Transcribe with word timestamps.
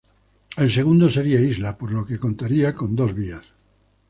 El 0.57 0.71
segundo 0.71 1.11
sería 1.11 1.39
isla, 1.39 1.77
por 1.77 1.91
lo 1.91 2.03
que 2.07 2.17
contaría 2.17 2.73
con 2.73 2.95
dos 2.95 3.13
vías. 3.13 3.45